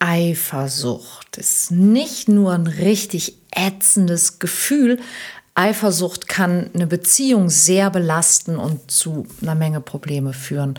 Eifersucht 0.00 1.36
ist 1.36 1.70
nicht 1.70 2.28
nur 2.28 2.52
ein 2.52 2.66
richtig 2.66 3.36
ätzendes 3.50 4.38
Gefühl. 4.38 4.98
Eifersucht 5.54 6.26
kann 6.26 6.70
eine 6.72 6.86
Beziehung 6.86 7.50
sehr 7.50 7.90
belasten 7.90 8.56
und 8.56 8.90
zu 8.90 9.26
einer 9.42 9.54
Menge 9.54 9.82
Probleme 9.82 10.32
führen. 10.32 10.78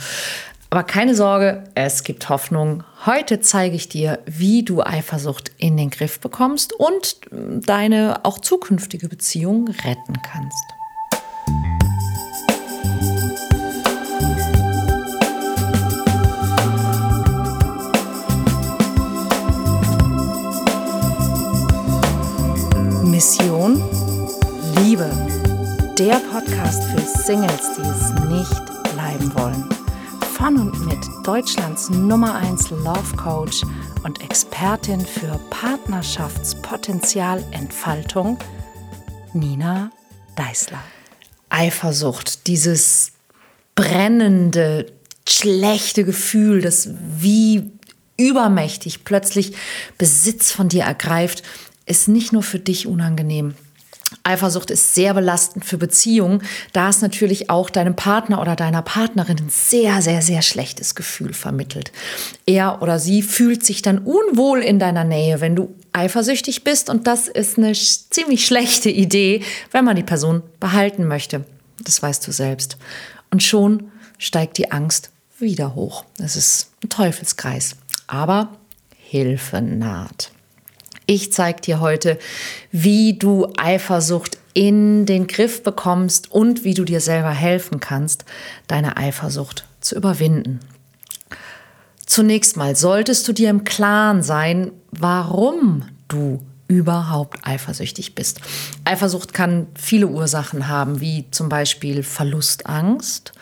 Aber 0.71 0.83
keine 0.83 1.13
Sorge, 1.13 1.65
es 1.75 2.03
gibt 2.03 2.29
Hoffnung. 2.29 2.83
Heute 3.05 3.41
zeige 3.41 3.75
ich 3.75 3.89
dir, 3.89 4.19
wie 4.25 4.63
du 4.63 4.81
Eifersucht 4.81 5.51
in 5.57 5.77
den 5.77 5.91
Griff 5.91 6.19
bekommst 6.19 6.73
und 6.73 7.17
deine 7.29 8.21
auch 8.23 8.39
zukünftige 8.39 9.07
Beziehung 9.07 9.67
retten 9.67 10.15
kannst. 10.23 10.63
Der 26.01 26.15
Podcast 26.15 26.83
für 26.85 27.01
Singles, 27.01 27.73
die 27.77 27.83
es 27.83 28.09
nicht 28.27 28.65
bleiben 28.91 29.31
wollen. 29.35 29.69
Von 30.33 30.57
und 30.57 30.83
mit 30.87 30.97
Deutschlands 31.23 31.91
Nummer 31.91 32.33
1 32.33 32.71
Love 32.71 33.15
Coach 33.17 33.61
und 34.03 34.19
Expertin 34.23 35.05
für 35.05 35.39
Partnerschaftspotenzialentfaltung, 35.51 38.39
Nina 39.33 39.91
Deißler. 40.35 40.83
Eifersucht, 41.49 42.47
dieses 42.47 43.11
brennende, 43.75 44.91
schlechte 45.29 46.03
Gefühl, 46.03 46.63
das 46.63 46.89
wie 47.19 47.73
übermächtig 48.17 49.05
plötzlich 49.05 49.53
Besitz 49.99 50.51
von 50.51 50.67
dir 50.67 50.85
ergreift, 50.85 51.43
ist 51.85 52.07
nicht 52.07 52.33
nur 52.33 52.41
für 52.41 52.57
dich 52.57 52.87
unangenehm. 52.87 53.53
Eifersucht 54.23 54.69
ist 54.71 54.93
sehr 54.93 55.13
belastend 55.13 55.65
für 55.65 55.77
Beziehungen, 55.77 56.43
da 56.73 56.89
es 56.89 57.01
natürlich 57.01 57.49
auch 57.49 57.69
deinem 57.69 57.95
Partner 57.95 58.41
oder 58.41 58.55
deiner 58.55 58.81
Partnerin 58.81 59.37
ein 59.37 59.49
sehr, 59.49 60.01
sehr, 60.01 60.21
sehr 60.21 60.41
schlechtes 60.41 60.95
Gefühl 60.95 61.33
vermittelt. 61.33 61.91
Er 62.45 62.81
oder 62.81 62.99
sie 62.99 63.21
fühlt 63.21 63.65
sich 63.65 63.81
dann 63.81 63.99
unwohl 63.99 64.59
in 64.59 64.79
deiner 64.79 65.03
Nähe, 65.03 65.41
wenn 65.41 65.55
du 65.55 65.73
eifersüchtig 65.93 66.63
bist 66.63 66.89
und 66.89 67.07
das 67.07 67.27
ist 67.27 67.57
eine 67.57 67.73
ziemlich 67.73 68.45
schlechte 68.45 68.89
Idee, 68.89 69.43
wenn 69.71 69.85
man 69.85 69.95
die 69.95 70.03
Person 70.03 70.43
behalten 70.59 71.07
möchte. 71.07 71.45
Das 71.83 72.01
weißt 72.01 72.25
du 72.27 72.31
selbst. 72.31 72.77
Und 73.31 73.43
schon 73.43 73.91
steigt 74.17 74.57
die 74.57 74.71
Angst 74.71 75.09
wieder 75.39 75.73
hoch. 75.73 76.05
Es 76.19 76.35
ist 76.35 76.71
ein 76.83 76.89
Teufelskreis. 76.89 77.75
Aber 78.07 78.49
Hilfe 78.97 79.61
naht. 79.61 80.31
Ich 81.11 81.33
zeige 81.33 81.59
dir 81.59 81.81
heute, 81.81 82.17
wie 82.71 83.19
du 83.19 83.51
Eifersucht 83.57 84.37
in 84.53 85.05
den 85.05 85.27
Griff 85.27 85.61
bekommst 85.61 86.31
und 86.31 86.63
wie 86.63 86.73
du 86.73 86.85
dir 86.85 87.01
selber 87.01 87.31
helfen 87.31 87.81
kannst, 87.81 88.23
deine 88.67 88.95
Eifersucht 88.95 89.65
zu 89.81 89.97
überwinden. 89.97 90.61
Zunächst 92.05 92.55
mal 92.55 92.77
solltest 92.77 93.27
du 93.27 93.33
dir 93.33 93.49
im 93.49 93.65
Klaren 93.65 94.23
sein, 94.23 94.71
warum 94.91 95.83
du 96.07 96.41
überhaupt 96.69 97.45
eifersüchtig 97.45 98.15
bist. 98.15 98.39
Eifersucht 98.85 99.33
kann 99.33 99.67
viele 99.75 100.07
Ursachen 100.07 100.69
haben, 100.69 101.01
wie 101.01 101.29
zum 101.29 101.49
Beispiel 101.49 102.03
Verlustangst, 102.03 103.33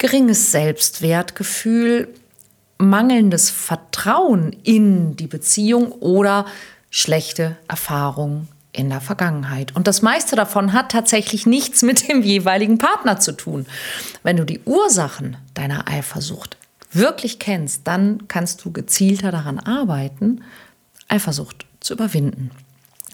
geringes 0.00 0.50
Selbstwertgefühl, 0.50 2.08
mangelndes 2.78 3.50
Vertrauen 3.50 4.52
in 4.64 5.14
die 5.14 5.28
Beziehung 5.28 5.92
oder 5.92 6.46
schlechte 6.96 7.56
Erfahrungen 7.66 8.46
in 8.70 8.88
der 8.88 9.00
Vergangenheit. 9.00 9.74
Und 9.74 9.88
das 9.88 10.00
meiste 10.00 10.36
davon 10.36 10.72
hat 10.72 10.92
tatsächlich 10.92 11.44
nichts 11.44 11.82
mit 11.82 12.08
dem 12.08 12.22
jeweiligen 12.22 12.78
Partner 12.78 13.18
zu 13.18 13.32
tun. 13.32 13.66
Wenn 14.22 14.36
du 14.36 14.44
die 14.44 14.60
Ursachen 14.64 15.36
deiner 15.54 15.88
Eifersucht 15.88 16.56
wirklich 16.92 17.40
kennst, 17.40 17.88
dann 17.88 18.28
kannst 18.28 18.64
du 18.64 18.70
gezielter 18.70 19.32
daran 19.32 19.58
arbeiten, 19.58 20.44
Eifersucht 21.08 21.66
zu 21.80 21.94
überwinden. 21.94 22.52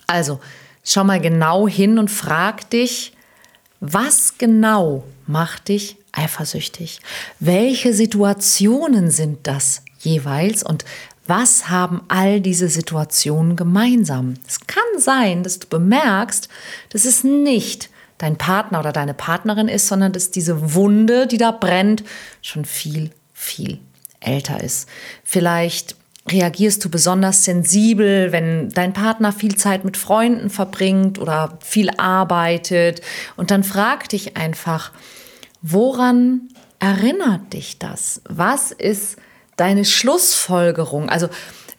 Also, 0.06 0.40
schau 0.84 1.04
mal 1.04 1.19
genau 1.19 1.66
hin 1.66 1.98
und 1.98 2.10
frag 2.10 2.69
dich, 2.69 3.14
was 3.80 4.36
genau 4.36 5.04
macht 5.26 5.69
dich 5.69 5.96
eifersüchtig? 6.12 7.00
Welche 7.38 7.94
Situationen 7.94 9.10
sind 9.10 9.46
das 9.46 9.84
jeweils 10.00 10.62
und 10.62 10.84
was 11.30 11.70
haben 11.70 12.02
all 12.08 12.41
diese 12.41 12.68
Situationen 12.68 13.54
gemeinsam? 13.54 14.34
Es 14.46 14.66
kann 14.66 14.82
sein, 14.98 15.44
dass 15.44 15.60
du 15.60 15.68
bemerkst, 15.68 16.48
dass 16.91 17.04
es 17.04 17.22
nicht 17.24 17.88
dein 18.18 18.36
Partner 18.36 18.80
oder 18.80 18.92
deine 18.92 19.14
Partnerin 19.14 19.69
ist, 19.69 19.86
sondern 19.86 20.12
dass 20.12 20.32
diese 20.32 20.74
Wunde, 20.74 21.28
die 21.28 21.38
da 21.38 21.52
brennt, 21.52 22.02
schon 22.42 22.64
viel, 22.64 23.12
viel 23.32 23.78
älter 24.19 24.62
ist. 24.62 24.88
Vielleicht 25.22 25.94
reagierst 26.28 26.84
du 26.84 26.90
besonders 26.90 27.44
sensibel, 27.44 28.32
wenn 28.32 28.69
dein 28.70 28.92
Partner 28.92 29.32
viel 29.32 29.54
Zeit 29.54 29.84
mit 29.84 29.96
Freunden 29.96 30.50
verbringt 30.50 31.20
oder 31.20 31.58
viel 31.62 31.90
arbeitet. 31.96 33.02
Und 33.36 33.52
dann 33.52 33.62
frag 33.62 34.08
dich 34.08 34.36
einfach, 34.36 34.90
woran 35.62 36.48
erinnert 36.80 37.52
dich 37.52 37.78
das? 37.78 38.20
Was 38.28 38.72
ist 38.72 39.16
deine 39.60 39.84
Schlussfolgerung, 39.84 41.09
also 41.09 41.28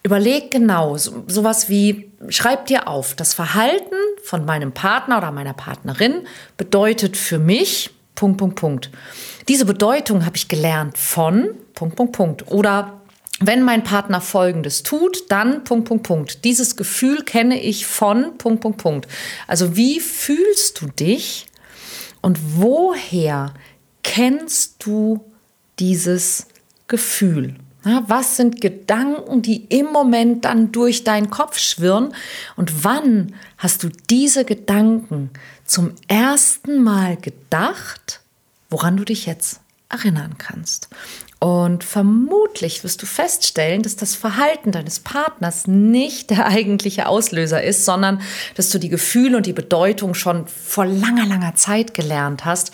überleg 0.04 0.52
genau, 0.52 0.98
so, 0.98 1.24
sowas 1.28 1.70
wie, 1.70 2.12
schreib 2.30 2.68
dir 2.68 2.88
auf, 2.88 3.16
das 3.16 3.34
Verhalten 3.34 3.96
von 4.24 4.46
meinem 4.46 4.72
Partner 4.72 5.18
oder 5.18 5.32
meiner 5.32 5.54
Partnerin 5.54 6.28
bedeutet 6.58 7.18
für 7.18 7.40
mich, 7.40 7.90
Punkt, 8.16 8.38
Punkt, 8.38 8.56
Punkt. 8.56 8.90
Diese 9.48 9.66
Bedeutung 9.66 10.26
habe 10.26 10.38
ich 10.38 10.48
gelernt 10.48 10.98
von, 10.98 11.56
Punkt, 11.74 11.96
Punkt, 11.96 12.14
Punkt. 12.14 12.52
Oder 12.52 13.02
wenn 13.40 13.64
mein 13.64 13.84
Partner 13.84 14.22
Folgendes 14.22 14.84
tut, 14.84 15.32
dann 15.32 15.64
Punkt, 15.64 15.88
Punkt, 15.88 16.06
Punkt. 16.06 16.46
Dieses 16.46 16.76
Gefühl 16.76 17.24
kenne 17.24 17.60
ich 17.60 17.88
von 17.88 18.38
Punkt, 18.38 18.62
Punkt, 18.62 18.78
Punkt. 18.78 19.08
Also 19.48 19.76
wie 19.76 20.00
fühlst 20.00 20.82
du 20.82 20.88
dich 20.88 21.48
und 22.22 22.38
woher 22.58 23.54
kennst 24.04 24.86
du 24.86 25.26
dieses 25.80 26.46
Gefühl? 26.88 27.56
Was 27.84 28.38
sind 28.38 28.62
Gedanken, 28.62 29.42
die 29.42 29.66
im 29.66 29.88
Moment 29.88 30.46
dann 30.46 30.72
durch 30.72 31.04
deinen 31.04 31.30
Kopf 31.30 31.58
schwirren? 31.58 32.14
Und 32.56 32.84
wann 32.84 33.34
hast 33.58 33.84
du 33.84 33.90
diese 34.10 34.46
Gedanken 34.46 35.32
zum 35.66 35.94
ersten 36.08 36.84
Mal 36.84 37.18
gedacht, 37.18 38.22
woran 38.70 38.98
du 38.98 39.04
dich 39.04 39.26
jetzt 39.26 39.62
erinnern 39.90 40.36
kannst? 40.38 40.90
Und 41.44 41.84
vermutlich 41.84 42.84
wirst 42.84 43.02
du 43.02 43.08
feststellen, 43.08 43.82
dass 43.82 43.96
das 43.96 44.14
Verhalten 44.14 44.72
deines 44.72 45.00
Partners 45.00 45.66
nicht 45.66 46.30
der 46.30 46.46
eigentliche 46.46 47.08
Auslöser 47.08 47.64
ist, 47.64 47.84
sondern 47.84 48.22
dass 48.54 48.70
du 48.70 48.78
die 48.78 48.90
Gefühle 48.90 49.38
und 49.38 49.48
die 49.48 49.54
Bedeutung 49.54 50.14
schon 50.14 50.46
vor 50.46 50.86
langer, 50.86 51.26
langer 51.26 51.56
Zeit 51.56 51.96
gelernt 51.96 52.46
hast 52.46 52.74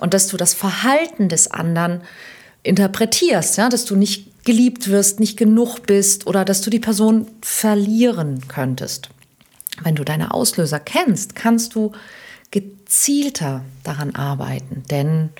und 0.00 0.14
dass 0.14 0.26
du 0.26 0.36
das 0.36 0.52
Verhalten 0.52 1.28
des 1.28 1.48
anderen 1.48 2.00
interpretierst, 2.62 3.56
ja, 3.56 3.68
dass 3.68 3.84
du 3.84 3.96
nicht 3.96 4.44
geliebt 4.44 4.88
wirst, 4.88 5.20
nicht 5.20 5.36
genug 5.36 5.86
bist 5.86 6.26
oder 6.26 6.44
dass 6.44 6.60
du 6.60 6.70
die 6.70 6.80
Person 6.80 7.26
verlieren 7.42 8.48
könntest. 8.48 9.10
Wenn 9.82 9.94
du 9.94 10.04
deine 10.04 10.32
Auslöser 10.32 10.80
kennst, 10.80 11.34
kannst 11.34 11.74
du 11.74 11.92
gezielter 12.50 13.64
daran 13.84 14.14
arbeiten, 14.14 14.84
denn 14.90 15.30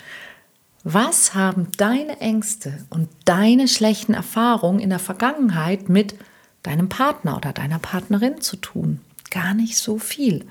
was 0.85 1.35
haben 1.35 1.69
deine 1.77 2.21
Ängste 2.21 2.87
und 2.91 3.09
deine 3.25 3.69
schlechten 3.69 4.15
Erfahrungen 4.15 4.81
in 4.81 4.91
der 4.91 4.99
Vergangenheit 4.99 5.89
mit 5.89 6.15
deinem 6.63 6.89
Partner 6.89 7.37
oder 7.37 7.53
deiner 7.53 7.79
Partnerin 7.79 8.41
zu 8.41 8.57
tun? 8.57 9.01
Gar 9.31 9.55
nicht 9.55 9.77
so 9.77 9.99
viel. 9.99 10.47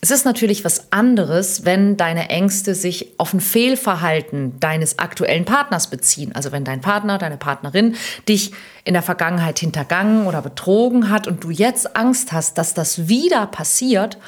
Es 0.00 0.10
ist 0.10 0.24
natürlich 0.24 0.64
was 0.64 0.92
anderes, 0.92 1.64
wenn 1.64 1.96
deine 1.96 2.30
Ängste 2.30 2.74
sich 2.74 3.14
auf 3.18 3.32
ein 3.32 3.40
Fehlverhalten 3.40 4.58
deines 4.60 4.98
aktuellen 4.98 5.44
Partners 5.44 5.90
beziehen. 5.90 6.34
Also 6.34 6.52
wenn 6.52 6.64
dein 6.64 6.80
Partner, 6.80 7.18
deine 7.18 7.36
Partnerin 7.36 7.96
dich 8.28 8.52
in 8.84 8.94
der 8.94 9.02
Vergangenheit 9.02 9.58
hintergangen 9.58 10.26
oder 10.26 10.42
betrogen 10.42 11.10
hat 11.10 11.26
und 11.26 11.44
du 11.44 11.50
jetzt 11.50 11.96
Angst 11.96 12.32
hast, 12.32 12.58
dass 12.58 12.74
das 12.74 13.08
wieder 13.08 13.46
passiert, 13.46 14.18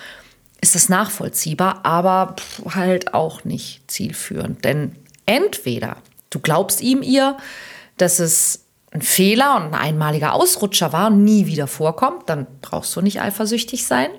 ist 0.61 0.75
das 0.75 0.89
nachvollziehbar, 0.89 1.81
aber 1.85 2.37
halt 2.75 3.15
auch 3.15 3.45
nicht 3.45 3.91
zielführend. 3.91 4.65
Denn 4.65 4.97
entweder 5.27 5.97
du 6.29 6.39
glaubst 6.39 6.81
ihm 6.81 7.03
ihr, 7.03 7.37
dass 7.97 8.19
es 8.19 8.65
ein 8.93 9.03
Fehler 9.03 9.57
und 9.57 9.63
ein 9.63 9.75
einmaliger 9.75 10.35
Ausrutscher 10.35 10.93
war 10.93 11.09
und 11.09 11.25
nie 11.25 11.47
wieder 11.47 11.67
vorkommt, 11.67 12.29
dann 12.29 12.47
brauchst 12.61 12.95
du 12.97 13.01
nicht 13.01 13.21
eifersüchtig 13.21 13.87
sein. 13.87 14.11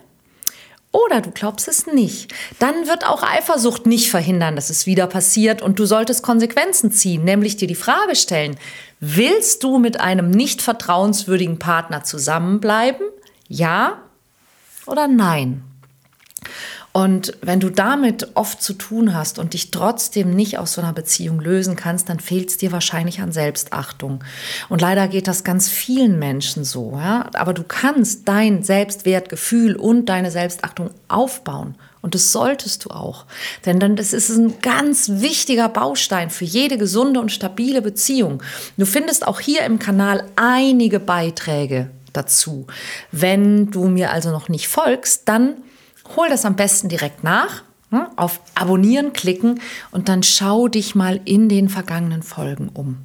Oder 0.93 1.21
du 1.21 1.31
glaubst 1.31 1.69
es 1.69 1.87
nicht. 1.87 2.33
Dann 2.59 2.87
wird 2.87 3.05
auch 3.05 3.23
Eifersucht 3.23 3.85
nicht 3.85 4.09
verhindern, 4.09 4.57
dass 4.57 4.69
es 4.69 4.85
wieder 4.85 5.07
passiert 5.07 5.61
und 5.61 5.79
du 5.79 5.85
solltest 5.85 6.21
Konsequenzen 6.21 6.91
ziehen, 6.91 7.23
nämlich 7.23 7.55
dir 7.55 7.67
die 7.67 7.75
Frage 7.75 8.15
stellen, 8.15 8.57
willst 8.99 9.63
du 9.63 9.77
mit 9.77 10.01
einem 10.01 10.31
nicht 10.31 10.61
vertrauenswürdigen 10.61 11.59
Partner 11.59 12.03
zusammenbleiben? 12.03 13.05
Ja 13.47 14.01
oder 14.85 15.07
nein? 15.07 15.63
Und 16.93 17.37
wenn 17.41 17.61
du 17.61 17.69
damit 17.69 18.31
oft 18.35 18.61
zu 18.61 18.73
tun 18.73 19.13
hast 19.13 19.39
und 19.39 19.53
dich 19.53 19.71
trotzdem 19.71 20.31
nicht 20.31 20.57
aus 20.57 20.73
so 20.73 20.81
einer 20.81 20.91
Beziehung 20.91 21.39
lösen 21.39 21.75
kannst, 21.75 22.09
dann 22.09 22.19
fehlt 22.19 22.49
es 22.49 22.57
dir 22.57 22.71
wahrscheinlich 22.71 23.21
an 23.21 23.31
Selbstachtung. 23.31 24.23
Und 24.67 24.81
leider 24.81 25.07
geht 25.07 25.27
das 25.27 25.45
ganz 25.45 25.69
vielen 25.69 26.19
Menschen 26.19 26.65
so. 26.65 26.93
Ja? 26.97 27.29
Aber 27.33 27.53
du 27.53 27.63
kannst 27.63 28.27
dein 28.27 28.63
Selbstwertgefühl 28.63 29.77
und 29.77 30.07
deine 30.07 30.31
Selbstachtung 30.31 30.89
aufbauen. 31.07 31.75
Und 32.01 32.15
das 32.15 32.31
solltest 32.31 32.85
du 32.85 32.89
auch. 32.89 33.25
Denn 33.65 33.79
das 33.95 34.11
ist 34.11 34.29
ein 34.29 34.59
ganz 34.61 35.09
wichtiger 35.21 35.69
Baustein 35.69 36.29
für 36.29 36.45
jede 36.45 36.77
gesunde 36.77 37.21
und 37.21 37.31
stabile 37.31 37.81
Beziehung. 37.81 38.41
Du 38.75 38.85
findest 38.85 39.25
auch 39.27 39.39
hier 39.39 39.63
im 39.63 39.79
Kanal 39.79 40.25
einige 40.35 40.99
Beiträge 40.99 41.91
dazu. 42.11 42.67
Wenn 43.11 43.71
du 43.71 43.85
mir 43.85 44.11
also 44.11 44.31
noch 44.31 44.49
nicht 44.49 44.67
folgst, 44.67 45.29
dann 45.29 45.57
hol 46.15 46.29
das 46.29 46.45
am 46.45 46.55
besten 46.55 46.89
direkt 46.89 47.23
nach, 47.23 47.63
ne, 47.89 48.09
auf 48.15 48.41
Abonnieren 48.55 49.13
klicken 49.13 49.61
und 49.91 50.09
dann 50.09 50.23
schau 50.23 50.67
dich 50.67 50.95
mal 50.95 51.19
in 51.25 51.49
den 51.49 51.69
vergangenen 51.69 52.23
Folgen 52.23 52.69
um. 52.73 52.97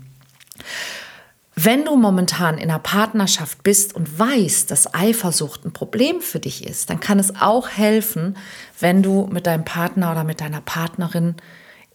Wenn 1.58 1.86
du 1.86 1.96
momentan 1.96 2.58
in 2.58 2.68
einer 2.68 2.78
Partnerschaft 2.78 3.62
bist 3.62 3.94
und 3.94 4.18
weißt, 4.18 4.70
dass 4.70 4.92
Eifersucht 4.94 5.64
ein 5.64 5.72
Problem 5.72 6.20
für 6.20 6.38
dich 6.38 6.66
ist, 6.66 6.90
dann 6.90 7.00
kann 7.00 7.18
es 7.18 7.34
auch 7.40 7.70
helfen, 7.70 8.36
wenn 8.78 9.02
du 9.02 9.26
mit 9.32 9.46
deinem 9.46 9.64
Partner 9.64 10.12
oder 10.12 10.22
mit 10.22 10.42
deiner 10.42 10.60
Partnerin 10.60 11.34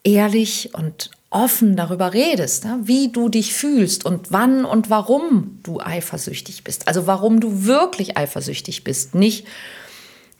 ehrlich 0.04 0.74
und 0.74 1.12
offen 1.30 1.76
darüber 1.76 2.12
redest, 2.14 2.66
ne, 2.66 2.80
wie 2.84 3.12
du 3.12 3.30
dich 3.30 3.54
fühlst 3.54 4.04
und 4.04 4.32
wann 4.32 4.66
und 4.66 4.90
warum 4.90 5.60
du 5.62 5.80
eifersüchtig 5.80 6.64
bist. 6.64 6.88
Also 6.88 7.06
warum 7.06 7.40
du 7.40 7.66
wirklich 7.66 8.18
eifersüchtig 8.18 8.84
bist. 8.84 9.14
Nicht, 9.14 9.48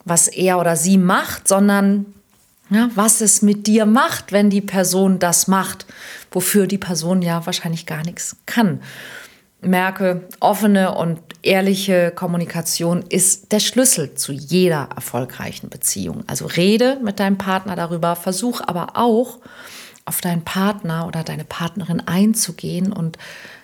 was 0.06 0.28
er 0.28 0.60
oder 0.60 0.76
sie 0.76 0.98
macht, 0.98 1.48
sondern 1.48 2.06
ja, 2.70 2.90
was 2.96 3.22
es 3.22 3.42
mit 3.42 3.68
dir 3.68 3.86
macht, 3.86 4.32
wenn 4.32 4.50
die 4.50 4.62
Person 4.62 5.20
das 5.20 5.48
macht, 5.48 5.86
wofür 6.32 6.68
die 6.68 6.78
Person 6.78 7.22
ja 7.22 7.46
wahrscheinlich 7.46 7.86
gar 7.86 8.04
nichts 8.04 8.38
kann. 8.46 8.82
Merke, 9.62 10.28
offene 10.40 10.96
und 10.96 11.20
ehrliche 11.44 12.12
Kommunikation 12.12 13.04
ist 13.10 13.52
der 13.52 13.60
Schlüssel 13.60 14.16
zu 14.16 14.32
jeder 14.32 14.90
erfolgreichen 14.96 15.70
Beziehung. 15.70 16.24
Also 16.28 16.48
rede 16.48 16.98
mit 17.04 17.20
deinem 17.20 17.38
Partner 17.38 17.76
darüber, 17.76 18.16
versuch 18.16 18.62
aber 18.66 18.94
auch 18.96 19.38
auf 20.06 20.20
deinen 20.22 20.44
Partner 20.44 21.06
oder 21.06 21.24
deine 21.24 21.44
Partnerin 21.44 22.02
einzugehen 22.08 22.92
und 22.92 23.18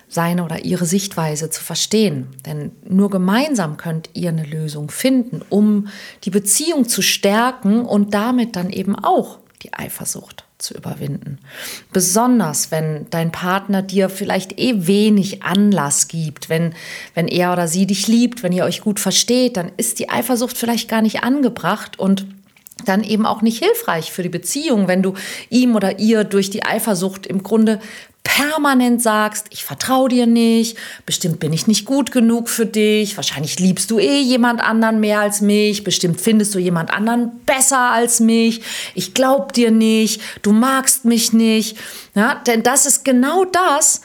seine 0.08 0.44
oder 0.44 0.64
ihre 0.64 0.86
Sichtweise 0.86 1.50
zu 1.50 1.62
verstehen. 1.62 2.28
Denn 2.46 2.72
nur 2.88 3.10
gemeinsam 3.10 3.76
könnt 3.76 4.10
ihr 4.14 4.30
eine 4.30 4.44
Lösung 4.44 4.90
finden, 4.90 5.42
um 5.48 5.88
die 6.24 6.30
Beziehung 6.30 6.88
zu 6.88 7.02
stärken 7.02 7.84
und 7.84 8.14
damit 8.14 8.56
dann 8.56 8.70
eben 8.70 8.96
auch 8.96 9.38
die 9.62 9.74
Eifersucht 9.74 10.44
zu 10.58 10.74
überwinden. 10.74 11.38
Besonders 11.92 12.70
wenn 12.70 13.06
dein 13.10 13.30
Partner 13.30 13.82
dir 13.82 14.08
vielleicht 14.08 14.58
eh 14.58 14.86
wenig 14.86 15.42
Anlass 15.42 16.08
gibt, 16.08 16.48
wenn, 16.48 16.74
wenn 17.14 17.28
er 17.28 17.52
oder 17.52 17.68
sie 17.68 17.86
dich 17.86 18.08
liebt, 18.08 18.42
wenn 18.42 18.52
ihr 18.52 18.64
euch 18.64 18.80
gut 18.80 18.98
versteht, 18.98 19.56
dann 19.56 19.70
ist 19.76 19.98
die 19.98 20.10
Eifersucht 20.10 20.56
vielleicht 20.56 20.88
gar 20.88 21.02
nicht 21.02 21.22
angebracht 21.22 21.98
und 21.98 22.26
dann 22.88 23.04
eben 23.04 23.26
auch 23.26 23.42
nicht 23.42 23.62
hilfreich 23.62 24.12
für 24.12 24.22
die 24.22 24.28
Beziehung, 24.28 24.88
wenn 24.88 25.02
du 25.02 25.14
ihm 25.50 25.76
oder 25.76 25.98
ihr 25.98 26.24
durch 26.24 26.50
die 26.50 26.64
Eifersucht 26.64 27.26
im 27.26 27.42
Grunde 27.42 27.80
permanent 28.24 29.00
sagst, 29.00 29.46
ich 29.50 29.64
vertraue 29.64 30.10
dir 30.10 30.26
nicht, 30.26 30.76
bestimmt 31.06 31.40
bin 31.40 31.52
ich 31.52 31.66
nicht 31.66 31.86
gut 31.86 32.12
genug 32.12 32.50
für 32.50 32.66
dich, 32.66 33.16
wahrscheinlich 33.16 33.58
liebst 33.58 33.90
du 33.90 33.98
eh 33.98 34.20
jemand 34.20 34.60
anderen 34.60 35.00
mehr 35.00 35.20
als 35.20 35.40
mich, 35.40 35.82
bestimmt 35.82 36.20
findest 36.20 36.54
du 36.54 36.58
jemand 36.58 36.92
anderen 36.92 37.40
besser 37.46 37.90
als 37.90 38.20
mich, 38.20 38.60
ich 38.94 39.14
glaub 39.14 39.54
dir 39.54 39.70
nicht, 39.70 40.20
du 40.42 40.52
magst 40.52 41.06
mich 41.06 41.32
nicht. 41.32 41.78
Ja, 42.14 42.34
denn 42.46 42.62
das 42.62 42.84
ist 42.84 43.04
genau 43.04 43.44
das, 43.46 44.02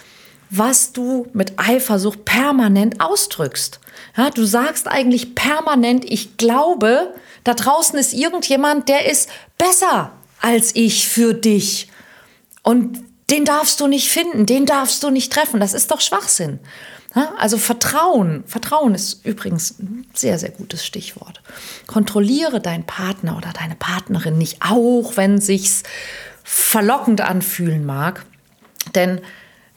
was 0.50 0.94
du 0.94 1.27
mit 1.33 1.53
Eifersucht 1.57 2.24
permanent 2.25 3.01
ausdrückst. 3.01 3.81
Ja, 4.15 4.29
du 4.29 4.45
sagst 4.45 4.88
eigentlich 4.88 5.36
permanent, 5.36 6.06
ich 6.06 6.38
glaube, 6.38 7.13
da 7.44 7.54
draußen 7.54 7.98
ist 8.00 8.13
irgendjemand, 8.13 8.90
der 8.90 9.10
ist 9.10 9.30
besser 9.57 10.12
als 10.42 10.75
ich 10.75 11.07
für 11.07 11.34
dich. 11.34 11.90
Und 12.62 13.00
den 13.30 13.45
darfst 13.45 13.80
du 13.80 13.88
nicht 13.88 14.10
finden, 14.10 14.45
den 14.45 14.66
darfst 14.66 15.04
du 15.04 15.10
nicht 15.10 15.31
treffen. 15.31 15.60
Das 15.60 15.74
ist 15.74 15.92
doch 15.92 16.01
Schwachsinn. 16.01 16.60
Also 17.38 17.57
Vertrauen, 17.57 18.44
Vertrauen 18.48 18.95
ist 18.95 19.25
übrigens 19.25 19.80
ein 19.80 20.07
sehr, 20.13 20.40
sehr 20.40 20.50
gutes 20.50 20.86
Stichwort. 20.86 21.42
Kontrolliere 21.86 22.60
deinen 22.60 22.86
Partner 22.86 23.38
oder 23.38 23.54
deine 23.54 23.75
Partnerin 23.75 24.38
nicht, 24.38 24.57
auch 24.62 25.16
wenn 25.16 25.39
sich's 25.39 25.84
verlockend 26.44 27.22
anfühlen 27.22 27.86
mag. 27.86 28.25
Denn 28.96 29.22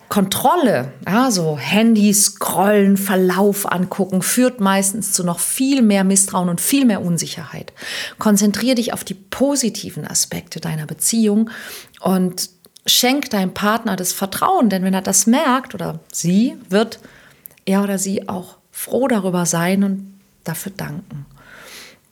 Kontrolle, 0.08 0.92
ja, 1.06 1.30
so 1.30 1.58
Handy 1.58 2.12
scrollen, 2.14 2.96
Verlauf 2.96 3.70
angucken, 3.70 4.22
führt 4.22 4.60
meistens 4.60 5.12
zu 5.12 5.24
noch 5.24 5.40
viel 5.40 5.82
mehr 5.82 6.04
Misstrauen 6.04 6.48
und 6.48 6.60
viel 6.60 6.84
mehr 6.84 7.02
Unsicherheit. 7.02 7.72
Konzentriere 8.18 8.76
dich 8.76 8.92
auf 8.92 9.04
die 9.04 9.14
positiven 9.14 10.06
Aspekte 10.06 10.60
deiner 10.60 10.86
Beziehung 10.86 11.50
und 12.00 12.50
schenk 12.86 13.30
deinem 13.30 13.52
Partner 13.52 13.96
das 13.96 14.12
Vertrauen, 14.12 14.68
denn 14.68 14.84
wenn 14.84 14.94
er 14.94 15.02
das 15.02 15.26
merkt 15.26 15.74
oder 15.74 15.98
sie, 16.12 16.56
wird 16.68 17.00
er 17.64 17.82
oder 17.82 17.98
sie 17.98 18.28
auch 18.28 18.58
froh 18.70 19.08
darüber 19.08 19.44
sein 19.44 19.82
und 19.82 20.14
dafür 20.44 20.72
danken. 20.76 21.26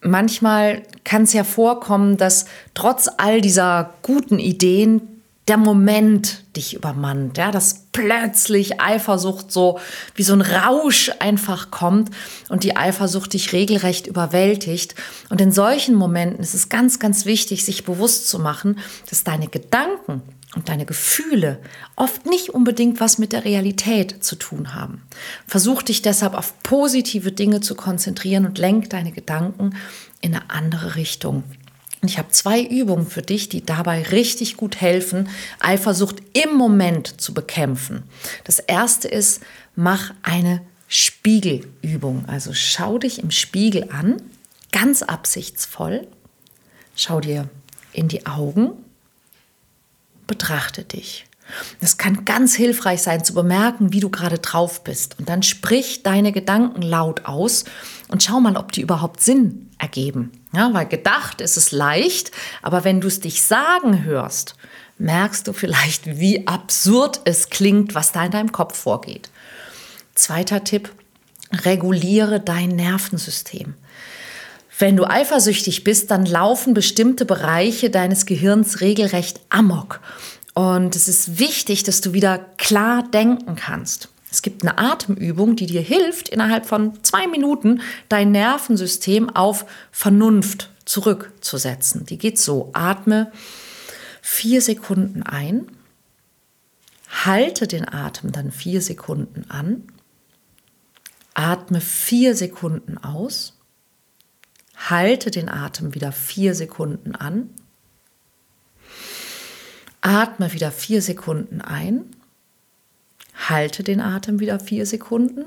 Manchmal 0.00 0.82
kann 1.05 1.23
es 1.23 1.32
ja 1.32 1.44
vorkommen, 1.44 2.17
dass 2.17 2.47
trotz 2.75 3.08
all 3.17 3.40
dieser 3.40 3.94
guten 4.02 4.38
Ideen 4.38 5.13
der 5.49 5.58
Moment 5.58 6.43
dich 6.56 6.75
übermannt, 6.75 7.37
ja, 7.37 7.50
dass 7.50 7.87
plötzlich 7.93 8.81
Eifersucht 8.81 9.52
so 9.52 9.79
wie 10.14 10.23
so 10.23 10.32
ein 10.32 10.41
Rausch 10.41 11.11
einfach 11.20 11.70
kommt 11.70 12.11
und 12.49 12.64
die 12.64 12.76
Eifersucht 12.76 13.35
dich 13.35 13.52
regelrecht 13.52 14.06
überwältigt. 14.06 14.94
Und 15.29 15.41
in 15.43 15.52
solchen 15.52 15.94
Momenten 15.94 16.43
ist 16.43 16.55
es 16.55 16.70
ganz, 16.70 16.99
ganz 16.99 17.26
wichtig, 17.26 17.64
sich 17.64 17.85
bewusst 17.85 18.29
zu 18.29 18.38
machen, 18.38 18.79
dass 19.11 19.25
deine 19.25 19.49
Gedanken 19.49 20.23
und 20.55 20.69
deine 20.69 20.87
Gefühle 20.87 21.58
oft 21.97 22.26
nicht 22.26 22.50
unbedingt 22.50 23.00
was 23.00 23.19
mit 23.19 23.32
der 23.32 23.44
Realität 23.44 24.25
zu 24.25 24.37
tun 24.37 24.75
haben. 24.75 25.02
Versuch 25.47 25.82
dich 25.82 26.00
deshalb 26.00 26.35
auf 26.35 26.62
positive 26.62 27.32
Dinge 27.32 27.61
zu 27.61 27.75
konzentrieren 27.75 28.47
und 28.47 28.59
lenk 28.59 28.88
deine 28.90 29.12
Gedanken 29.12 29.76
in 30.21 30.35
eine 30.35 30.49
andere 30.49 30.95
Richtung. 30.95 31.42
Und 32.04 32.11
ich 32.11 32.18
habe 32.18 32.28
zwei 32.28 32.61
Übungen 32.61 33.06
für 33.06 33.23
dich, 33.23 33.49
die 33.49 33.64
dabei 33.64 34.02
richtig 34.02 34.58
gut 34.58 34.78
helfen, 34.78 35.30
Eifersucht 35.58 36.16
im 36.34 36.54
Moment 36.54 37.18
zu 37.18 37.32
bekämpfen. 37.32 38.02
Das 38.44 38.58
erste 38.58 39.08
ist, 39.08 39.40
mach 39.75 40.12
eine 40.23 40.61
Spiegelübung. 40.87 42.26
Also 42.26 42.52
schau 42.52 42.99
dich 42.99 43.20
im 43.20 43.30
Spiegel 43.30 43.88
an, 43.90 44.20
ganz 44.70 45.00
absichtsvoll. 45.00 46.06
Schau 46.94 47.23
dir 47.23 47.49
in 47.94 48.08
die 48.08 48.26
Augen 48.26 48.73
betrachte 50.26 50.84
dich. 50.84 51.25
Es 51.80 51.96
kann 51.99 52.25
ganz 52.25 52.54
hilfreich 52.54 53.02
sein 53.02 53.25
zu 53.25 53.34
bemerken, 53.34 53.92
wie 53.92 54.00
du 54.00 54.11
gerade 54.11 54.38
drauf 54.38 54.84
bist. 54.84 55.18
Und 55.18 55.28
dann 55.30 55.42
sprich 55.42 56.02
deine 56.02 56.32
Gedanken 56.32 56.82
laut 56.82 57.25
aus 57.26 57.64
und 58.08 58.23
schau 58.23 58.40
mal, 58.40 58.56
ob 58.56 58.73
die 58.73 58.80
überhaupt 58.80 59.20
Sinn 59.20 59.70
ergeben. 59.85 60.33
Ja, 60.53 60.73
weil 60.73 60.87
gedacht 60.87 61.43
ist 61.43 61.59
es 61.59 61.71
leicht, 61.71 62.31
aber 62.62 62.85
wenn 62.85 63.00
du 63.03 63.09
es 63.09 63.21
dich 63.21 63.43
sagen 63.43 64.05
hörst, 64.05 64.57
merkst 64.97 65.47
du 65.47 65.53
vielleicht, 65.53 66.19
wie 66.19 66.47
absurd 66.47 67.21
es 67.26 67.50
klingt, 67.50 67.95
was 67.95 68.12
da 68.12 68.25
in 68.25 68.31
deinem 68.31 68.53
Kopf 68.53 68.76
vorgeht. 68.79 69.29
Zweiter 70.14 70.64
Tipp, 70.64 70.91
reguliere 71.53 72.41
dein 72.41 72.71
Nervensystem. 72.71 73.75
Wenn 74.79 74.97
du 74.97 75.05
eifersüchtig 75.05 75.85
bist, 75.85 76.11
dann 76.11 76.25
laufen 76.25 76.73
bestimmte 76.75 77.26
Bereiche 77.26 77.91
deines 77.91 78.26
Gehirns 78.26 78.81
regelrecht 78.81 79.41
amok. 79.50 80.00
Und 80.55 80.97
es 80.97 81.09
ist 81.09 81.38
wichtig, 81.38 81.83
dass 81.83 82.00
du 82.00 82.12
wieder 82.12 82.38
klar 82.57 83.05
denken 83.12 83.57
kannst. 83.57 84.09
Es 84.35 84.43
gibt 84.43 84.62
eine 84.62 84.79
Atemübung, 84.79 85.55
die 85.55 85.67
dir 85.67 85.81
hilft, 85.81 86.29
innerhalb 86.29 86.67
von 86.67 87.05
zwei 87.05 87.29
Minuten 87.29 87.83
dein 88.09 88.33
Nervensystem 88.33 89.31
auf 89.31 89.64
Vernunft 89.93 90.73
zurückzusetzen. 90.85 92.05
Die 92.05 92.19
geht 92.19 92.41
so. 92.41 92.71
Atme 92.73 93.31
vier 94.23 94.61
Sekunden 94.61 95.23
ein, 95.23 95.69
halte 97.25 97.69
den 97.69 97.88
Atem 97.88 98.33
dann 98.33 98.50
vier 98.50 98.83
Sekunden 98.83 99.49
an, 99.49 99.85
atme 101.35 101.81
vier 101.81 102.35
Sekunden 102.35 102.99
aus 102.99 103.55
halte 104.91 105.31
den 105.31 105.49
Atem 105.49 105.95
wieder 105.95 106.11
vier 106.11 106.57
Sekunden 106.57 107.14
an. 107.14 107.50
Atme 110.00 110.53
wieder 110.53 110.73
vier 110.73 111.00
Sekunden 111.00 111.61
ein. 111.61 112.11
Halte 113.35 113.83
den 113.83 114.00
Atem 114.00 114.41
wieder 114.41 114.61
vier 114.61 114.87
Sekunden. 114.87 115.47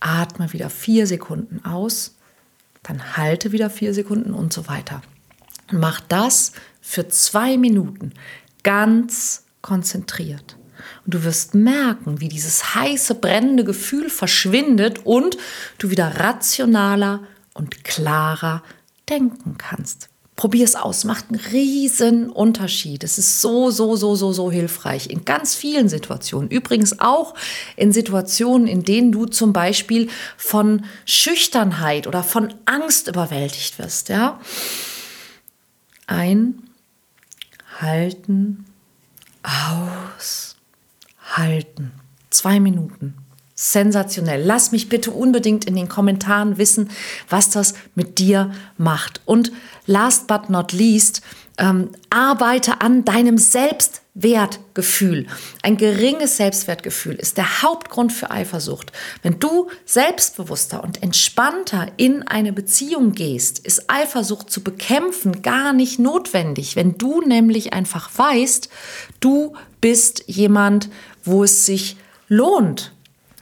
Atme 0.00 0.52
wieder 0.52 0.70
vier 0.70 1.06
Sekunden 1.06 1.64
aus. 1.64 2.16
Dann 2.82 3.16
halte 3.16 3.52
wieder 3.52 3.70
vier 3.70 3.94
Sekunden 3.94 4.32
und 4.32 4.52
so 4.52 4.68
weiter. 4.68 5.02
Und 5.70 5.80
mach 5.80 6.00
das 6.00 6.52
für 6.80 7.08
zwei 7.08 7.56
Minuten 7.56 8.12
ganz 8.62 9.44
konzentriert. 9.62 10.56
Und 11.04 11.14
du 11.14 11.24
wirst 11.24 11.54
merken, 11.54 12.20
wie 12.20 12.28
dieses 12.28 12.74
heiße, 12.74 13.16
brennende 13.16 13.64
Gefühl 13.64 14.10
verschwindet 14.10 15.04
und 15.04 15.36
du 15.78 15.90
wieder 15.90 16.20
rationaler 16.20 17.24
und 17.54 17.84
klarer 17.84 18.62
denken 19.08 19.56
kannst. 19.58 20.10
Probier 20.36 20.64
es 20.64 20.76
aus, 20.76 21.04
macht 21.04 21.30
einen 21.30 21.40
riesen 21.40 22.28
Unterschied. 22.28 23.02
Es 23.02 23.16
ist 23.16 23.40
so, 23.40 23.70
so, 23.70 23.96
so, 23.96 24.14
so, 24.14 24.32
so 24.32 24.50
hilfreich 24.50 25.08
in 25.08 25.24
ganz 25.24 25.54
vielen 25.54 25.88
Situationen. 25.88 26.50
Übrigens 26.50 27.00
auch 27.00 27.34
in 27.74 27.90
Situationen, 27.90 28.66
in 28.66 28.82
denen 28.82 29.12
du 29.12 29.24
zum 29.24 29.54
Beispiel 29.54 30.10
von 30.36 30.84
Schüchternheit 31.06 32.06
oder 32.06 32.22
von 32.22 32.52
Angst 32.66 33.08
überwältigt 33.08 33.78
wirst. 33.78 34.10
Ja? 34.10 34.38
Ein, 36.06 36.62
halten, 37.80 38.66
aus, 39.42 40.56
halten. 41.34 41.92
Zwei 42.28 42.60
Minuten. 42.60 43.25
Sensationell. 43.58 44.44
Lass 44.44 44.70
mich 44.70 44.90
bitte 44.90 45.10
unbedingt 45.10 45.64
in 45.64 45.76
den 45.76 45.88
Kommentaren 45.88 46.58
wissen, 46.58 46.90
was 47.30 47.48
das 47.48 47.72
mit 47.94 48.18
dir 48.18 48.52
macht. 48.76 49.22
Und 49.24 49.50
last 49.86 50.26
but 50.26 50.50
not 50.50 50.72
least, 50.72 51.22
ähm, 51.56 51.92
arbeite 52.10 52.82
an 52.82 53.06
deinem 53.06 53.38
Selbstwertgefühl. 53.38 55.26
Ein 55.62 55.78
geringes 55.78 56.36
Selbstwertgefühl 56.36 57.14
ist 57.14 57.38
der 57.38 57.62
Hauptgrund 57.62 58.12
für 58.12 58.30
Eifersucht. 58.30 58.92
Wenn 59.22 59.38
du 59.38 59.70
selbstbewusster 59.86 60.84
und 60.84 61.02
entspannter 61.02 61.90
in 61.96 62.24
eine 62.24 62.52
Beziehung 62.52 63.12
gehst, 63.12 63.58
ist 63.60 63.88
Eifersucht 63.88 64.50
zu 64.50 64.62
bekämpfen 64.62 65.40
gar 65.40 65.72
nicht 65.72 65.98
notwendig. 65.98 66.76
Wenn 66.76 66.98
du 66.98 67.22
nämlich 67.22 67.72
einfach 67.72 68.10
weißt, 68.14 68.68
du 69.20 69.54
bist 69.80 70.24
jemand, 70.26 70.90
wo 71.24 71.42
es 71.42 71.64
sich 71.64 71.96
lohnt, 72.28 72.92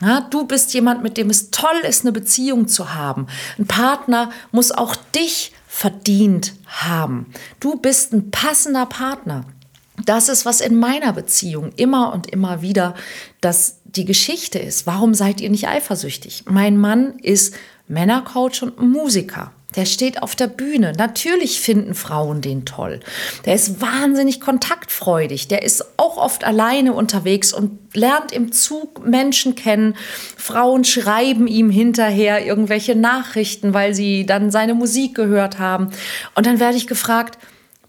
ja, 0.01 0.21
du 0.21 0.47
bist 0.47 0.75
jemand, 0.75 1.03
mit 1.03 1.17
dem 1.17 1.31
es 1.31 1.51
toll 1.51 1.81
ist, 1.89 2.03
eine 2.03 2.13
Beziehung 2.13 2.69
zu 2.69 2.95
haben. 2.95 3.27
Ein 3.59 3.67
Partner 3.67 4.31
muss 4.51 4.73
auch 4.73 4.97
dich 4.97 5.53
verdient 5.67 6.55
haben. 6.67 7.27
Du 7.61 7.77
bist 7.77 8.13
ein 8.13 8.31
passender 8.31 8.87
Partner. 8.87 9.45
Das 10.05 10.29
ist, 10.29 10.45
was 10.45 10.61
in 10.61 10.77
meiner 10.77 11.13
Beziehung 11.13 11.73
immer 11.77 12.13
und 12.13 12.29
immer 12.29 12.63
wieder 12.63 12.95
das 13.41 13.81
die 13.85 14.05
Geschichte 14.05 14.59
ist. 14.59 14.87
Warum 14.87 15.15
seid 15.15 15.41
ihr 15.41 15.51
nicht 15.51 15.69
eifersüchtig? 15.69 16.45
Mein 16.49 16.77
Mann 16.77 17.19
ist 17.21 17.55
Männercoach 17.87 18.63
und 18.63 18.81
Musiker. 18.81 19.53
Der 19.77 19.87
steht 19.87 20.23
auf 20.23 20.37
der 20.37 20.47
Bühne. 20.47 20.93
Natürlich 20.97 21.61
finden 21.61 21.95
Frauen 21.95 22.41
den 22.41 22.65
toll. 22.65 23.01
Der 23.45 23.55
ist 23.55 23.81
wahnsinnig 23.81 24.41
kontaktfreudig. 24.41 25.49
Der 25.49 25.63
ist 25.63 25.85
auch 25.99 26.17
oft 26.17 26.45
alleine 26.45 26.93
unterwegs 26.93 27.53
und 27.53 27.79
lernt 27.95 28.33
im 28.33 28.53
Zug 28.53 29.07
Menschen 29.07 29.55
kennen. 29.55 29.97
Frauen 30.37 30.85
schreiben 30.85 31.47
ihm 31.47 31.71
hinterher 31.71 32.45
irgendwelche 32.45 32.95
Nachrichten, 32.95 33.75
weil 33.75 33.95
sie 33.95 34.27
dann 34.27 34.51
seine 34.51 34.75
Musik 34.75 35.15
gehört 35.15 35.59
haben. 35.59 35.91
Und 36.35 36.47
dann 36.47 36.61
werde 36.61 36.77
ich 36.77 36.87
gefragt, 36.87 37.39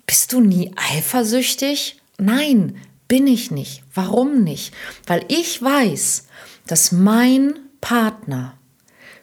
bist 0.06 0.34
du 0.34 0.42
nie 0.42 0.72
eifersüchtig? 0.76 2.00
Nein, 2.18 2.78
bin 3.08 3.28
ich 3.28 3.52
nicht. 3.52 3.84
Warum 3.94 4.44
nicht? 4.44 4.74
Weil 5.06 5.26
ich 5.28 5.62
weiß, 5.62 6.28
dass 6.68 6.92
mein 6.92 7.54
Partner 7.82 8.58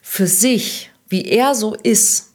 für 0.00 0.26
sich, 0.26 0.90
wie 1.08 1.24
er 1.24 1.54
so 1.54 1.74
ist, 1.74 2.31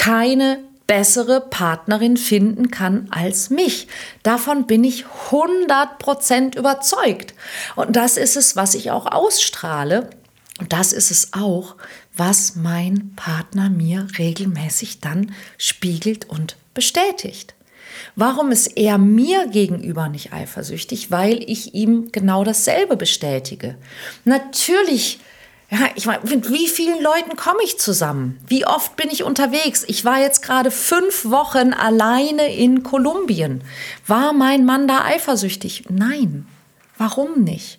keine 0.00 0.60
bessere 0.86 1.42
Partnerin 1.42 2.16
finden 2.16 2.70
kann 2.70 3.08
als 3.10 3.50
mich. 3.50 3.86
Davon 4.22 4.66
bin 4.66 4.82
ich 4.82 5.04
100% 5.30 6.56
überzeugt. 6.56 7.34
Und 7.76 7.96
das 7.96 8.16
ist 8.16 8.34
es, 8.34 8.56
was 8.56 8.74
ich 8.74 8.90
auch 8.90 9.04
ausstrahle. 9.04 10.08
Und 10.58 10.72
das 10.72 10.94
ist 10.94 11.10
es 11.10 11.34
auch, 11.34 11.76
was 12.16 12.56
mein 12.56 13.12
Partner 13.14 13.68
mir 13.68 14.08
regelmäßig 14.16 15.00
dann 15.00 15.34
spiegelt 15.58 16.30
und 16.30 16.56
bestätigt. 16.72 17.54
Warum 18.16 18.50
ist 18.50 18.78
er 18.78 18.96
mir 18.96 19.48
gegenüber 19.48 20.08
nicht 20.08 20.32
eifersüchtig? 20.32 21.10
Weil 21.10 21.42
ich 21.46 21.74
ihm 21.74 22.10
genau 22.10 22.42
dasselbe 22.42 22.96
bestätige. 22.96 23.76
Natürlich 24.24 25.20
ja, 25.70 25.88
ich 25.94 26.06
meine, 26.06 26.24
mit 26.28 26.50
wie 26.50 26.66
vielen 26.66 27.00
Leuten 27.00 27.36
komme 27.36 27.60
ich 27.62 27.78
zusammen? 27.78 28.40
Wie 28.48 28.66
oft 28.66 28.96
bin 28.96 29.08
ich 29.08 29.22
unterwegs? 29.22 29.84
Ich 29.86 30.04
war 30.04 30.20
jetzt 30.20 30.42
gerade 30.42 30.72
fünf 30.72 31.26
Wochen 31.26 31.72
alleine 31.72 32.52
in 32.52 32.82
Kolumbien. 32.82 33.62
War 34.06 34.32
mein 34.32 34.64
Mann 34.64 34.88
da 34.88 35.04
eifersüchtig? 35.04 35.84
Nein. 35.88 36.46
Warum 36.98 37.44
nicht? 37.44 37.78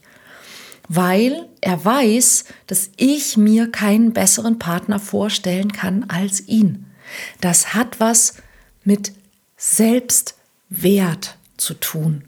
Weil 0.87 1.47
er 1.59 1.83
weiß, 1.83 2.45
dass 2.67 2.91
ich 2.95 3.35
mir 3.35 3.69
keinen 3.69 4.13
besseren 4.13 4.57
Partner 4.57 4.99
vorstellen 4.99 5.73
kann 5.73 6.05
als 6.07 6.47
ihn. 6.47 6.85
Das 7.41 7.73
hat 7.73 7.99
was 7.99 8.35
mit 8.85 9.11
Selbstwert 9.57 11.37
zu 11.57 11.73
tun. 11.73 12.23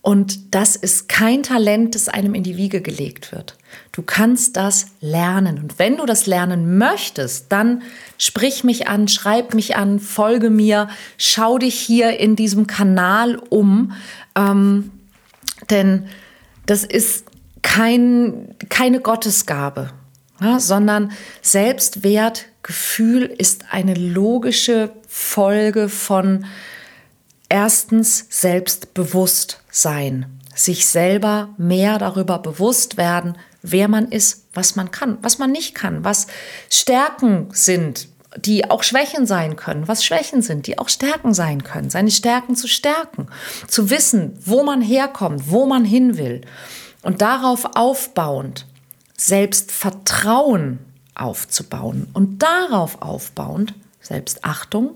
Und 0.00 0.54
das 0.54 0.76
ist 0.76 1.08
kein 1.08 1.42
Talent, 1.42 1.94
das 1.94 2.08
einem 2.08 2.34
in 2.34 2.42
die 2.42 2.56
Wiege 2.56 2.80
gelegt 2.80 3.32
wird. 3.32 3.56
Du 3.92 4.02
kannst 4.02 4.56
das 4.56 4.86
lernen. 5.00 5.58
Und 5.58 5.78
wenn 5.78 5.96
du 5.96 6.06
das 6.06 6.26
lernen 6.26 6.78
möchtest, 6.78 7.50
dann 7.50 7.82
sprich 8.16 8.64
mich 8.64 8.88
an, 8.88 9.08
schreib 9.08 9.54
mich 9.54 9.76
an, 9.76 9.98
folge 9.98 10.50
mir, 10.50 10.88
schau 11.18 11.58
dich 11.58 11.74
hier 11.74 12.18
in 12.18 12.36
diesem 12.36 12.66
Kanal 12.66 13.36
um. 13.50 13.92
Ähm, 14.36 14.92
denn 15.68 16.06
das 16.66 16.84
ist 16.84 17.24
kein, 17.62 18.54
keine 18.68 19.00
Gottesgabe, 19.00 19.90
ja, 20.40 20.60
sondern 20.60 21.10
Selbstwertgefühl 21.42 23.24
ist 23.24 23.64
eine 23.72 23.94
logische 23.94 24.92
Folge 25.08 25.88
von 25.88 26.44
erstens 27.48 28.26
Selbstbewusstsein, 28.28 30.26
sich 30.54 30.86
selber 30.86 31.50
mehr 31.56 31.98
darüber 31.98 32.38
bewusst 32.38 32.96
werden, 32.96 33.36
wer 33.62 33.88
man 33.88 34.10
ist, 34.10 34.46
was 34.54 34.76
man 34.76 34.90
kann, 34.90 35.18
was 35.22 35.38
man 35.38 35.52
nicht 35.52 35.74
kann, 35.74 36.04
was 36.04 36.26
Stärken 36.70 37.48
sind, 37.52 38.08
die 38.36 38.70
auch 38.70 38.82
Schwächen 38.82 39.26
sein 39.26 39.56
können, 39.56 39.88
was 39.88 40.04
Schwächen 40.04 40.42
sind, 40.42 40.66
die 40.66 40.78
auch 40.78 40.88
Stärken 40.88 41.32
sein 41.32 41.64
können, 41.64 41.90
seine 41.90 42.10
Stärken 42.10 42.56
zu 42.56 42.68
stärken, 42.68 43.28
zu 43.66 43.90
wissen, 43.90 44.38
wo 44.44 44.62
man 44.62 44.82
herkommt, 44.82 45.50
wo 45.50 45.66
man 45.66 45.84
hin 45.84 46.18
will. 46.18 46.42
Und 47.02 47.22
darauf 47.22 47.76
aufbauend 47.76 48.66
Selbstvertrauen 49.16 50.78
aufzubauen. 51.14 52.08
Und 52.12 52.42
darauf 52.42 53.02
aufbauend 53.02 53.74
Selbstachtung, 54.00 54.90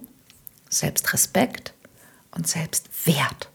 Selbstrespekt 0.68 1.72
und 2.34 2.48
Selbstwert. 2.48 3.48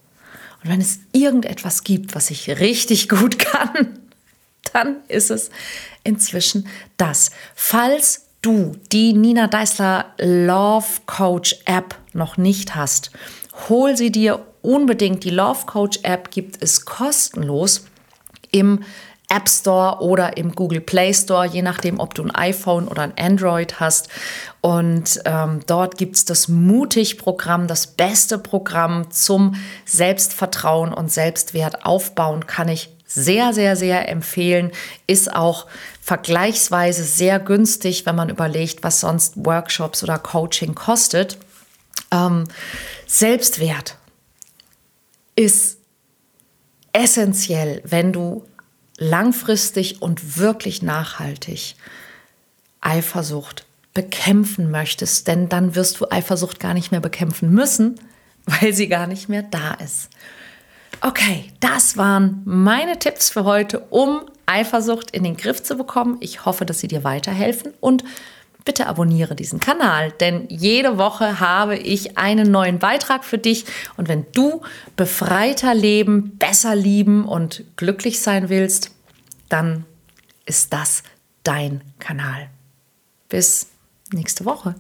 Und 0.64 0.72
wenn 0.72 0.82
es 0.82 1.00
irgendetwas 1.12 1.84
gibt, 1.84 2.16
was 2.16 2.32
ich 2.32 2.60
richtig 2.60 3.10
gut 3.10 3.40
kann, 3.40 4.00
dann 4.74 4.98
ist 5.08 5.32
es 5.32 5.50
inzwischen 6.04 6.68
das. 6.98 7.32
Falls 7.56 8.28
du 8.42 8.76
die 8.92 9.14
Nina 9.14 9.48
Deisler 9.48 10.14
Love 10.20 10.88
Coach 11.06 11.56
App 11.66 11.96
noch 12.14 12.38
nicht 12.38 12.76
hast, 12.76 13.12
hol 13.70 13.98
sie 13.98 14.12
dir 14.12 14.46
unbedingt. 14.62 15.24
Die 15.24 15.30
Love 15.30 15.66
Coach 15.66 16.00
App 16.04 16.32
gibt 16.32 16.62
es 16.62 16.86
kostenlos 16.86 17.86
im 18.52 18.84
App 19.30 19.50
Store 19.50 20.02
oder 20.02 20.38
im 20.38 20.54
Google 20.54 20.80
Play 20.80 21.14
Store, 21.14 21.46
je 21.46 21.62
nachdem, 21.62 22.00
ob 22.00 22.14
du 22.14 22.24
ein 22.24 22.32
iPhone 22.32 22.88
oder 22.88 23.02
ein 23.02 23.18
Android 23.18 23.80
hast. 23.80 24.08
Und 24.62 25.20
ähm, 25.26 25.60
dort 25.68 25.98
gibt 25.98 26.16
es 26.16 26.26
das 26.26 26.48
Mutig-Programm, 26.48 27.68
das 27.68 27.88
beste 27.88 28.38
Programm 28.38 29.12
zum 29.12 29.56
Selbstvertrauen 29.86 30.94
und 30.94 31.12
Selbstwert 31.12 31.86
aufbauen, 31.86 32.48
kann 32.48 32.70
ich 32.70 32.90
sehr, 33.06 33.54
sehr, 33.54 33.76
sehr 33.76 34.08
empfehlen. 34.10 34.72
Ist 35.08 35.34
auch 35.34 35.68
vergleichsweise 36.02 37.04
sehr 37.04 37.40
günstig, 37.40 38.06
wenn 38.06 38.16
man 38.16 38.30
überlegt, 38.30 38.84
was 38.84 39.02
sonst 39.02 39.34
Workshops 39.46 40.04
oder 40.04 40.20
Coaching 40.20 40.74
kostet. 40.74 41.38
Ähm, 42.12 42.46
Selbstwert 43.06 43.98
ist 45.36 45.78
essentiell, 46.94 47.82
wenn 47.86 48.14
du 48.14 48.47
langfristig 48.98 50.02
und 50.02 50.38
wirklich 50.38 50.82
nachhaltig 50.82 51.76
Eifersucht 52.82 53.66
bekämpfen 53.94 54.70
möchtest, 54.70 55.28
denn 55.28 55.50
dann 55.50 55.76
wirst 55.76 56.00
du 56.00 56.12
Eifersucht 56.12 56.60
gar 56.60 56.74
nicht 56.74 56.92
mehr 56.92 57.02
bekämpfen 57.02 57.52
müssen, 57.52 58.00
weil 58.46 58.74
sie 58.74 58.88
gar 58.88 59.08
nicht 59.08 59.30
mehr 59.30 59.44
da 59.44 59.74
ist. 59.74 60.10
Okay, 61.02 61.52
das 61.60 61.98
waren 61.98 62.42
meine 62.46 62.98
Tipps 62.98 63.30
für 63.30 63.44
heute, 63.44 63.80
um 63.90 64.22
Eifersucht 64.46 65.12
in 65.12 65.24
den 65.24 65.38
Griff 65.38 65.62
zu 65.62 65.76
bekommen. 65.76 66.18
Ich 66.22 66.46
hoffe, 66.46 66.66
dass 66.66 66.80
sie 66.80 66.88
dir 66.88 67.04
weiterhelfen 67.04 67.74
und 67.80 68.04
bitte 68.68 68.88
abonniere 68.88 69.34
diesen 69.34 69.62
Kanal, 69.62 70.12
denn 70.12 70.46
jede 70.50 70.98
Woche 70.98 71.40
habe 71.40 71.78
ich 71.78 72.18
einen 72.18 72.52
neuen 72.52 72.80
Beitrag 72.80 73.24
für 73.24 73.38
dich. 73.38 73.66
Und 73.96 74.10
wenn 74.10 74.26
du 74.34 74.62
befreiter 74.98 75.74
leben, 75.74 76.38
besser 76.38 76.76
lieben 76.76 77.26
und 77.26 77.64
glücklich 77.78 78.20
sein 78.20 78.50
willst, 78.50 78.92
dann 79.48 79.86
ist 80.46 80.74
das 80.74 81.02
dein 81.44 81.82
Kanal. 82.00 82.50
Bis 83.30 83.70
nächste 84.12 84.44
Woche. 84.44 84.76